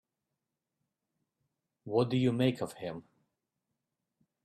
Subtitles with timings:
[1.83, 3.03] What do you make of him?